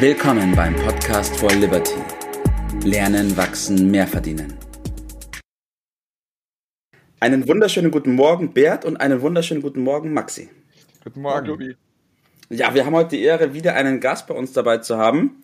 [0.00, 1.96] Willkommen beim Podcast for Liberty.
[2.84, 4.56] Lernen, wachsen, mehr verdienen.
[7.18, 10.50] Einen wunderschönen guten Morgen, Bert, und einen wunderschönen guten Morgen, Maxi.
[11.02, 11.76] Guten Morgen, Tobi.
[12.48, 15.42] Ja, wir haben heute die Ehre, wieder einen Gast bei uns dabei zu haben.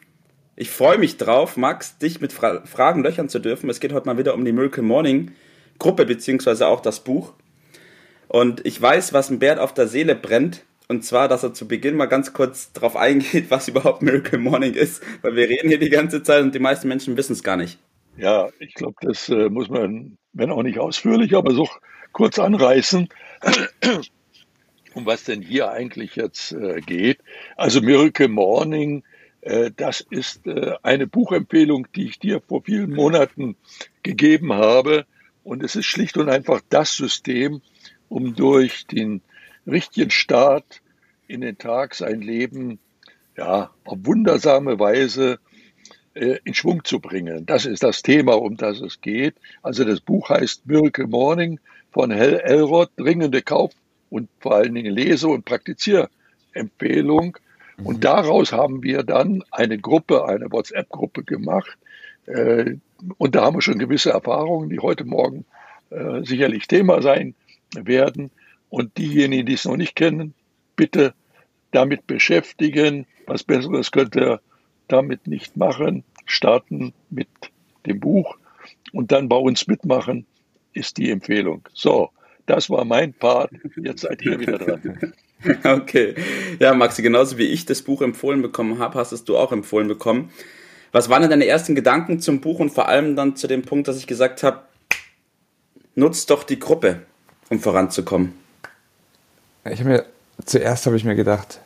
[0.54, 3.68] Ich freue mich drauf, Max, dich mit Fra Fragen löchern zu dürfen.
[3.70, 5.32] Es geht heute mal wieder um die Miracle Morning
[5.80, 7.32] Gruppe, beziehungsweise auch das Buch.
[8.28, 10.62] Und ich weiß, was ein Bert auf der Seele brennt.
[10.86, 14.74] Und zwar, dass er zu Beginn mal ganz kurz darauf eingeht, was überhaupt Miracle Morning
[14.74, 17.56] ist, weil wir reden hier die ganze Zeit und die meisten Menschen wissen es gar
[17.56, 17.78] nicht.
[18.16, 21.68] Ja, ich glaube, das äh, muss man, wenn auch nicht ausführlich, aber so
[22.12, 23.08] kurz anreißen,
[24.94, 27.18] um was denn hier eigentlich jetzt äh, geht.
[27.56, 29.02] Also Miracle Morning,
[29.40, 33.56] äh, das ist äh, eine Buchempfehlung, die ich dir vor vielen Monaten
[34.02, 35.06] gegeben habe.
[35.42, 37.60] Und es ist schlicht und einfach das System,
[38.08, 39.22] um durch den
[39.66, 40.80] richtigen Start
[41.26, 42.78] in den Tag sein Leben
[43.36, 45.38] ja, auf wundersame Weise
[46.14, 47.46] äh, in Schwung zu bringen.
[47.46, 49.34] Das ist das Thema, um das es geht.
[49.62, 51.58] Also das Buch heißt Miracle Morning
[51.92, 53.74] von Hell Elrod, dringende Kauf-
[54.10, 57.36] und vor allen Dingen Lese- und Praktizierempfehlung.
[57.76, 57.86] Mhm.
[57.86, 61.76] Und daraus haben wir dann eine Gruppe, eine WhatsApp-Gruppe gemacht.
[62.26, 62.76] Äh,
[63.18, 65.44] und da haben wir schon gewisse Erfahrungen, die heute Morgen
[65.90, 67.34] äh, sicherlich Thema sein
[67.74, 68.30] werden.
[68.70, 70.34] Und diejenigen, die es noch nicht kennen,
[70.76, 71.14] bitte
[71.70, 73.06] damit beschäftigen.
[73.26, 74.40] Was Besseres könnt ihr
[74.88, 76.04] damit nicht machen.
[76.26, 77.28] Starten mit
[77.86, 78.36] dem Buch
[78.92, 80.26] und dann bei uns mitmachen,
[80.72, 81.68] ist die Empfehlung.
[81.74, 82.10] So,
[82.46, 83.50] das war mein Part.
[83.76, 85.12] Jetzt seid ihr wieder dran.
[85.62, 86.14] Okay.
[86.58, 89.88] Ja, Maxi, genauso wie ich das Buch empfohlen bekommen habe, hast es du auch empfohlen
[89.88, 90.30] bekommen.
[90.90, 93.86] Was waren denn deine ersten Gedanken zum Buch und vor allem dann zu dem Punkt,
[93.86, 94.62] dass ich gesagt habe,
[95.96, 97.02] nutzt doch die Gruppe,
[97.50, 98.32] um voranzukommen?
[99.70, 100.04] Ich habe mir,
[100.44, 101.60] zuerst habe ich mir gedacht,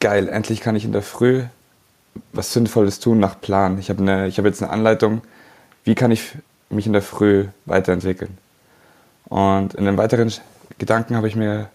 [0.00, 1.44] geil, endlich kann ich in der Früh
[2.32, 3.78] was Sinnvolles tun nach Plan.
[3.78, 5.22] Ich habe eine, ich habe jetzt eine Anleitung,
[5.84, 6.32] wie kann ich
[6.68, 8.36] mich in der Früh weiterentwickeln.
[9.26, 10.32] Und in den weiteren
[10.78, 11.68] Gedanken habe ich mir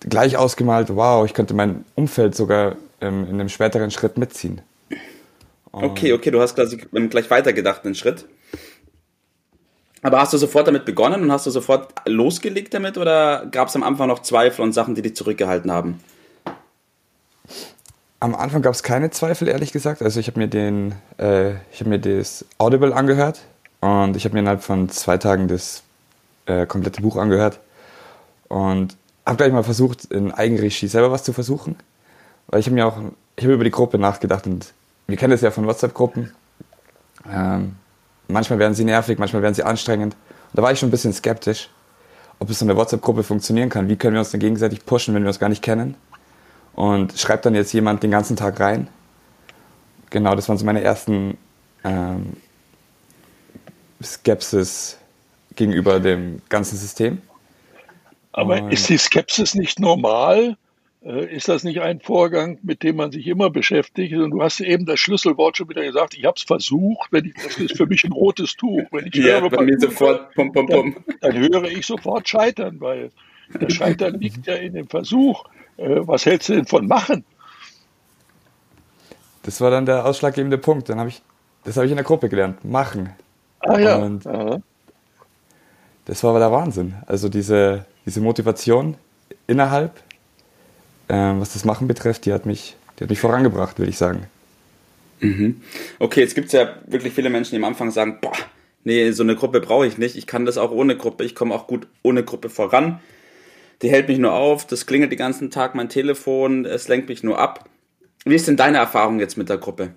[0.00, 4.62] gleich ausgemalt, wow, ich könnte mein Umfeld sogar ähm, in einem späteren Schritt mitziehen.
[5.72, 8.24] Und okay, okay, du hast quasi gleich weitergedacht, einen Schritt.
[10.02, 13.76] Aber hast du sofort damit begonnen und hast du sofort losgelegt damit oder gab es
[13.76, 16.00] am Anfang noch Zweifel und Sachen, die dich zurückgehalten haben?
[18.18, 20.02] Am Anfang gab es keine Zweifel, ehrlich gesagt.
[20.02, 23.40] Also ich habe mir den, äh, ich habe mir das Audible angehört
[23.80, 25.82] und ich habe mir innerhalb von zwei Tagen das
[26.46, 27.60] äh, komplette Buch angehört
[28.48, 28.96] und
[29.26, 31.76] habe gleich mal versucht, in Eigenregie selber was zu versuchen.
[32.48, 32.98] Weil ich habe mir auch,
[33.36, 34.72] ich habe über die Gruppe nachgedacht und
[35.06, 36.32] wir kennen das ja von WhatsApp-Gruppen.
[37.30, 37.76] Ähm,
[38.32, 40.14] manchmal werden sie nervig, manchmal werden sie anstrengend.
[40.14, 41.68] Und da war ich schon ein bisschen skeptisch,
[42.38, 43.88] ob es so eine WhatsApp-Gruppe funktionieren kann.
[43.88, 45.94] Wie können wir uns denn gegenseitig pushen, wenn wir uns gar nicht kennen?
[46.74, 48.88] Und schreibt dann jetzt jemand den ganzen Tag rein?
[50.10, 51.36] Genau, das waren so meine ersten
[51.84, 52.36] ähm,
[54.02, 54.98] Skepsis
[55.56, 57.20] gegenüber dem ganzen System.
[58.32, 60.56] Aber Und ist die Skepsis nicht normal?
[61.02, 64.14] Äh, ist das nicht ein Vorgang, mit dem man sich immer beschäftigt?
[64.14, 66.14] Und du hast eben das Schlüsselwort schon wieder gesagt.
[66.16, 67.10] Ich habe es versucht.
[67.10, 68.82] Wenn ich, das ist für mich ein rotes Tuch.
[68.92, 70.96] Wenn ich ja, höre, bei mir sofort pum, pum, pum.
[71.20, 73.10] Dann, dann, höre ich sofort Scheitern, weil
[73.58, 75.44] das Scheitern liegt ja in dem Versuch.
[75.78, 77.24] Äh, was hältst du denn von machen?
[79.42, 80.90] Das war dann der ausschlaggebende Punkt.
[80.90, 81.22] Dann habe ich,
[81.64, 82.62] das habe ich in der Gruppe gelernt.
[82.62, 83.10] Machen.
[83.60, 83.96] Ah ja.
[83.96, 84.26] Und
[86.04, 86.94] das war aber der Wahnsinn.
[87.06, 88.96] Also diese, diese Motivation
[89.46, 90.02] innerhalb
[91.12, 94.26] was das Machen betrifft, die hat mich, die hat mich vorangebracht, würde ich sagen.
[95.20, 95.60] Mhm.
[95.98, 98.32] Okay, jetzt gibt es ja wirklich viele Menschen, die am Anfang sagen, boah,
[98.84, 100.16] nee, so eine Gruppe brauche ich nicht.
[100.16, 101.24] Ich kann das auch ohne Gruppe.
[101.24, 103.00] Ich komme auch gut ohne Gruppe voran.
[103.82, 107.22] Die hält mich nur auf, das klingelt den ganzen Tag mein Telefon, es lenkt mich
[107.22, 107.68] nur ab.
[108.24, 109.94] Wie ist denn deine Erfahrung jetzt mit der Gruppe?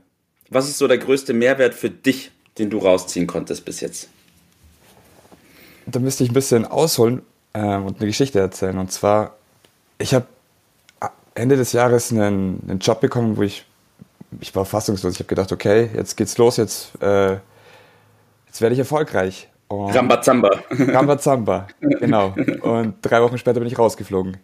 [0.50, 4.08] Was ist so der größte Mehrwert für dich, den du rausziehen konntest bis jetzt?
[5.86, 8.78] Da müsste ich ein bisschen ausholen äh, und eine Geschichte erzählen.
[8.78, 9.36] Und zwar,
[9.98, 10.28] ich habe
[11.36, 13.66] Ende des Jahres einen, einen Job bekommen, wo ich,
[14.40, 15.14] ich war fassungslos.
[15.14, 17.38] Ich habe gedacht, okay, jetzt geht's los, jetzt, äh,
[18.48, 19.50] jetzt werde ich erfolgreich.
[19.68, 20.52] Und Rambazamba.
[20.70, 22.36] Rambazamba, genau.
[22.62, 24.38] Und drei Wochen später bin ich rausgeflogen.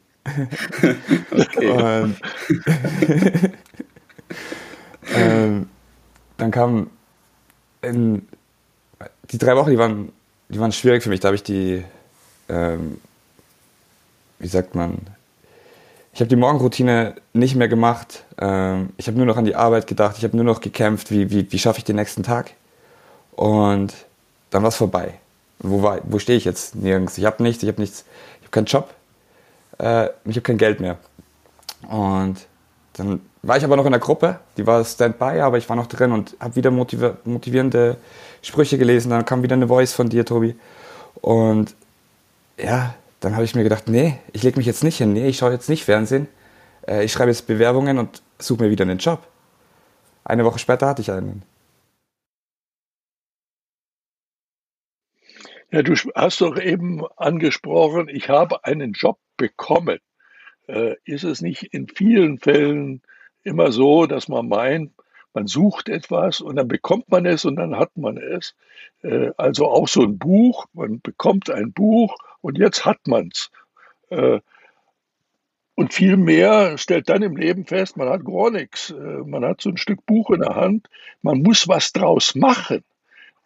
[1.31, 2.13] Okay.
[5.13, 5.69] Ähm,
[6.37, 6.89] dann kam
[7.81, 8.27] in,
[9.31, 10.11] die drei Wochen, die waren,
[10.49, 11.19] die waren schwierig für mich.
[11.19, 11.83] Da habe ich die,
[12.47, 12.99] ähm,
[14.39, 14.99] wie sagt man,
[16.19, 18.25] ich habe die Morgenroutine nicht mehr gemacht.
[18.41, 20.17] Ähm, ich habe nur noch an die Arbeit gedacht.
[20.17, 22.51] Ich habe nur noch gekämpft, wie, wie, wie schaffe ich den nächsten Tag.
[23.37, 23.93] Und
[24.49, 25.13] dann war es vorbei.
[25.59, 26.75] Wo, wo stehe ich jetzt?
[26.75, 27.17] Nirgends.
[27.17, 28.03] Ich habe nichts, ich habe nichts,
[28.41, 28.93] ich habe keinen Job,
[29.77, 30.97] äh, ich habe kein Geld mehr.
[31.87, 32.35] Und
[32.97, 35.87] dann war ich aber noch in der Gruppe, die war Standby, aber ich war noch
[35.87, 37.95] drin und habe wieder motiv motivierende
[38.41, 39.11] Sprüche gelesen.
[39.11, 40.53] Dann kam wieder eine Voice von dir, Tobi.
[41.21, 41.75] Und
[42.57, 45.37] ja, dann habe ich mir gedacht, nee, ich lege mich jetzt nicht hin, nee, ich
[45.37, 46.27] schaue jetzt nicht Fernsehen.
[46.87, 49.27] Äh, ich schreibe jetzt Bewerbungen und suche mir wieder einen Job.
[50.23, 51.43] Eine Woche später hatte ich einen.
[55.71, 59.99] Ja, du hast doch eben angesprochen, ich habe einen Job bekommen.
[60.67, 63.01] Äh, ist es nicht in vielen Fällen
[63.43, 64.91] immer so, dass man meint,
[65.33, 68.55] man sucht etwas und dann bekommt man es und dann hat man es.
[69.03, 73.51] Äh, also auch so ein Buch, man bekommt ein Buch und jetzt hat man es.
[74.09, 74.39] Äh,
[75.75, 78.89] und viel mehr stellt dann im Leben fest, man hat gar nichts.
[78.89, 80.89] Äh, man hat so ein Stück Buch in der Hand,
[81.21, 82.83] man muss was draus machen.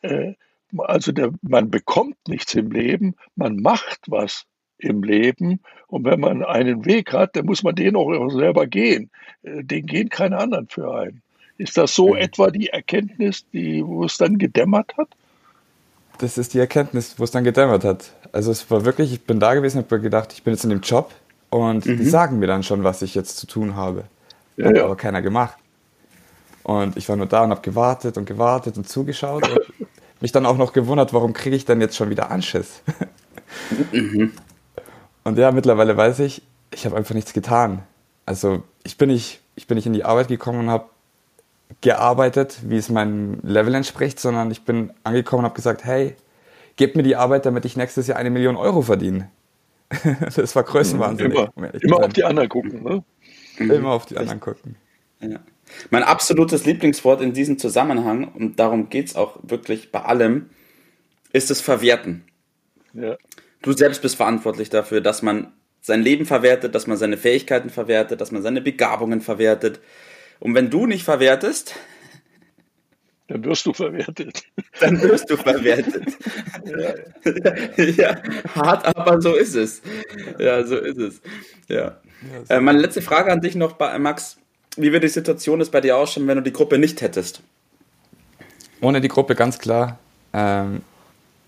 [0.02, 0.34] Äh,
[0.78, 4.46] also der, man bekommt nichts im Leben, man macht was
[4.80, 5.62] im Leben.
[5.88, 9.12] Und wenn man einen Weg hat, dann muss man den auch selber gehen.
[9.44, 11.22] Äh, den gehen keine anderen für einen.
[11.58, 12.16] Ist das so mhm.
[12.18, 15.10] etwa die Erkenntnis, die, wo es dann gedämmert hat?
[16.18, 18.12] Das ist die Erkenntnis, wo es dann gedämmert hat.
[18.32, 20.70] Also es war wirklich, ich bin da gewesen und habe gedacht, ich bin jetzt in
[20.70, 21.14] dem Job
[21.50, 21.98] und mhm.
[21.98, 24.06] die sagen mir dann schon, was ich jetzt zu tun habe.
[24.58, 24.86] Ja, hat ja.
[24.86, 25.58] aber keiner gemacht.
[26.64, 29.60] Und ich war nur da und habe gewartet und gewartet und zugeschaut und
[30.22, 32.82] mich dann auch noch gewundert, warum kriege ich dann jetzt schon wieder Anschiss.
[33.92, 34.32] Mhm.
[35.24, 36.42] Und ja, mittlerweile weiß ich,
[36.74, 37.84] ich habe einfach nichts getan.
[38.26, 40.86] Also ich bin nicht, ich bin nicht in die Arbeit gekommen und habe
[41.82, 46.16] gearbeitet, wie es meinem Level entspricht, sondern ich bin angekommen und habe gesagt, hey,
[46.76, 49.30] gebt mir die Arbeit, damit ich nächstes Jahr eine Million Euro verdiene.
[50.36, 51.32] das war Größenwahnsinn.
[51.32, 53.04] Immer, um immer auf die anderen gucken, ne?
[53.58, 54.76] Immer auf die anderen gucken.
[55.20, 55.40] Ja.
[55.90, 60.50] Mein absolutes Lieblingswort in diesem Zusammenhang, und darum geht es auch wirklich bei allem,
[61.32, 62.24] ist das Verwerten.
[62.94, 63.18] Ja.
[63.62, 68.22] Du selbst bist verantwortlich dafür, dass man sein Leben verwertet, dass man seine Fähigkeiten verwertet,
[68.22, 69.80] dass man seine Begabungen verwertet.
[70.40, 71.76] Und wenn du nicht verwertest,
[73.28, 74.44] dann wirst du verwertet.
[74.80, 76.18] Dann wirst du verwertet.
[77.78, 78.18] ja, ja,
[78.56, 79.82] hart, aber so ist es.
[80.40, 81.22] Ja, so ist es.
[81.68, 82.00] Ja.
[82.50, 84.38] Äh, meine letzte Frage an dich noch, Max.
[84.76, 87.42] Wie würde die Situation jetzt bei dir ausschauen, wenn du die Gruppe nicht hättest?
[88.82, 90.00] Ohne die Gruppe ganz klar.
[90.34, 90.82] Ähm,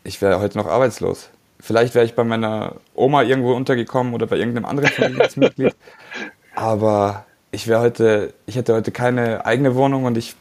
[0.04, 1.30] ich wäre heute noch arbeitslos.
[1.60, 5.76] Vielleicht wäre ich bei meiner Oma irgendwo untergekommen oder bei irgendeinem anderen Familienmitglied.
[6.56, 10.36] Aber ich wäre heute, ich hätte heute keine eigene Wohnung und ich,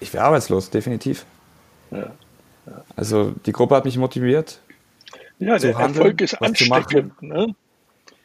[0.00, 1.26] ich wäre arbeitslos, definitiv.
[1.90, 2.12] Ja,
[2.66, 2.84] ja.
[2.96, 4.60] Also die Gruppe hat mich motiviert.
[5.40, 7.20] Ja, der handeln, Erfolg ist ansteckend.
[7.20, 7.54] Ne?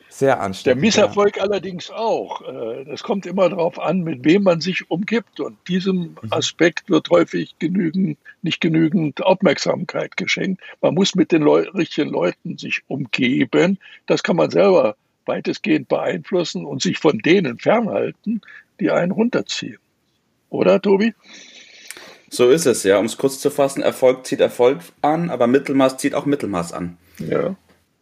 [0.09, 0.65] Sehr anstrengend.
[0.65, 1.43] Der Misserfolg ja.
[1.43, 2.41] allerdings auch.
[2.41, 5.39] Äh, das kommt immer darauf an, mit wem man sich umgibt.
[5.39, 6.29] Und diesem mhm.
[6.29, 10.61] Aspekt wird häufig genügend, nicht genügend Aufmerksamkeit geschenkt.
[10.81, 13.79] Man muss mit den Leu richtigen Leuten sich umgeben.
[14.05, 14.95] Das kann man selber
[15.29, 18.41] weitestgehend beeinflussen und sich von denen fernhalten,
[18.81, 19.77] die einen runterziehen.
[20.49, 21.13] Oder, Tobi?
[22.29, 22.97] So ist es, ja.
[22.99, 26.97] Um es kurz zu fassen, Erfolg zieht Erfolg an, aber Mittelmaß zieht auch Mittelmaß an.
[27.19, 27.55] Ja,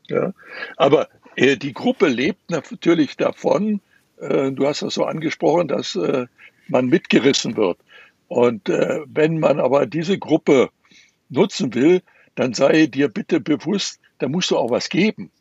[0.07, 0.33] ja.
[0.75, 3.79] Aber äh, die Gruppe lebt natürlich davon,
[4.19, 6.25] äh, du hast das so angesprochen, dass äh,
[6.68, 7.77] man mitgerissen wird.
[8.29, 10.69] Und wenn man aber diese Gruppe
[11.29, 12.01] nutzen will,
[12.35, 15.31] dann sei dir bitte bewusst, da musst du auch was geben.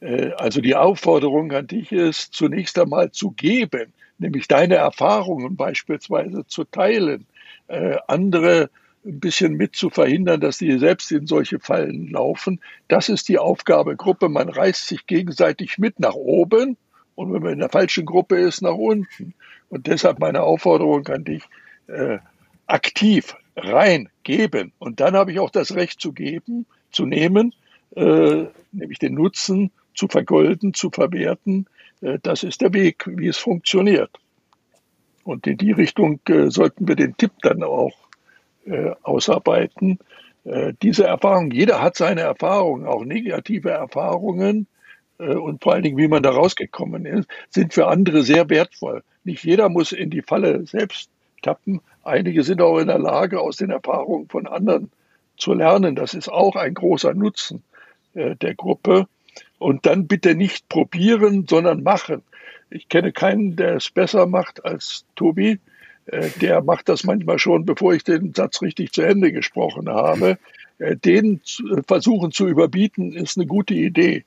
[0.00, 6.64] Also die Aufforderung an dich ist, zunächst einmal zu geben, nämlich deine Erfahrungen beispielsweise zu
[6.64, 7.26] teilen,
[8.06, 8.70] andere
[9.06, 12.60] ein bisschen mit zu verhindern, dass die selbst in solche Fallen laufen.
[12.88, 14.28] Das ist die Aufgabe Gruppe.
[14.28, 16.76] Man reißt sich gegenseitig mit nach oben
[17.14, 19.34] und wenn man in der falschen Gruppe ist, nach unten.
[19.68, 21.42] Und deshalb meine Aufforderung an dich,
[21.86, 22.18] äh,
[22.66, 24.72] aktiv reingeben.
[24.78, 27.54] Und dann habe ich auch das Recht zu geben, zu nehmen,
[27.94, 31.66] äh, nämlich den Nutzen zu vergolden, zu verwerten.
[32.00, 34.10] Äh, das ist der Weg, wie es funktioniert.
[35.24, 37.94] Und in die Richtung äh, sollten wir den Tipp dann auch
[38.66, 39.98] äh, ausarbeiten.
[40.80, 44.68] Diese Erfahrung, jeder hat seine Erfahrungen, auch negative Erfahrungen
[45.18, 49.02] und vor allen Dingen, wie man da rausgekommen ist, sind für andere sehr wertvoll.
[49.24, 51.10] Nicht jeder muss in die Falle selbst
[51.42, 51.80] tappen.
[52.04, 54.92] Einige sind auch in der Lage, aus den Erfahrungen von anderen
[55.36, 55.96] zu lernen.
[55.96, 57.64] Das ist auch ein großer Nutzen
[58.14, 59.08] der Gruppe.
[59.58, 62.22] Und dann bitte nicht probieren, sondern machen.
[62.70, 65.58] Ich kenne keinen, der es besser macht als Tobi.
[66.06, 70.38] Äh, der macht das manchmal schon, bevor ich den Satz richtig zu Ende gesprochen habe.
[70.78, 71.40] Äh, den
[71.70, 74.24] äh, versuchen zu überbieten, ist eine gute Idee.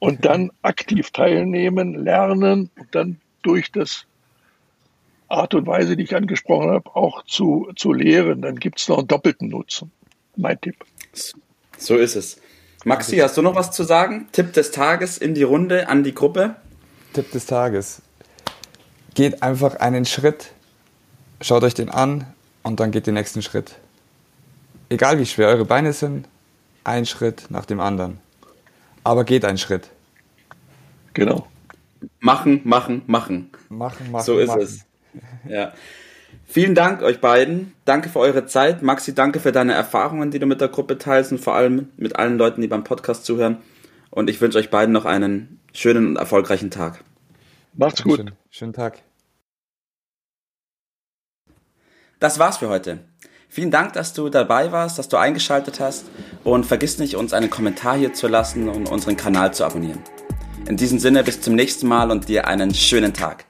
[0.00, 4.04] Und dann aktiv teilnehmen, lernen und dann durch das
[5.28, 8.42] Art und Weise, die ich angesprochen habe, auch zu, zu lehren.
[8.42, 9.92] Dann gibt es noch einen doppelten Nutzen.
[10.34, 10.74] Mein Tipp.
[11.76, 12.40] So ist es.
[12.84, 14.28] Maxi, hast du noch was zu sagen?
[14.32, 16.56] Tipp des Tages in die Runde an die Gruppe?
[17.12, 18.02] Tipp des Tages
[19.14, 20.52] geht einfach einen Schritt,
[21.40, 22.24] schaut euch den an
[22.62, 23.74] und dann geht den nächsten Schritt.
[24.90, 26.28] Egal wie schwer eure Beine sind,
[26.84, 28.20] ein Schritt nach dem anderen.
[29.02, 29.90] Aber geht einen Schritt.
[31.14, 31.48] Genau.
[32.20, 33.50] Machen, machen, machen.
[33.68, 34.24] Machen, machen.
[34.24, 34.60] So ist machen.
[34.60, 34.84] es.
[35.48, 35.72] Ja.
[36.44, 37.74] Vielen Dank euch beiden.
[37.84, 38.82] Danke für eure Zeit.
[38.82, 42.16] Maxi, danke für deine Erfahrungen, die du mit der Gruppe teilst und vor allem mit
[42.16, 43.58] allen Leuten, die beim Podcast zuhören.
[44.10, 47.04] Und ich wünsche euch beiden noch einen schönen und erfolgreichen Tag.
[47.74, 48.16] Macht's gut.
[48.16, 49.02] Schönen, schönen Tag.
[52.18, 53.00] Das war's für heute.
[53.50, 56.06] Vielen Dank, dass du dabei warst, dass du eingeschaltet hast
[56.44, 60.02] und vergiss nicht, uns einen Kommentar hier zu lassen und unseren Kanal zu abonnieren.
[60.66, 63.47] In diesem Sinne bis zum nächsten Mal und dir einen schönen Tag.